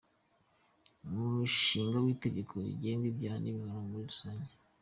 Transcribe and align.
Umushinga 1.05 1.97
w’Itegeko 2.03 2.53
riteganya 2.65 3.07
ibyaha 3.11 3.37
n’ibihano 3.41 3.81
muri 3.89 4.05
rusange; 4.09 4.51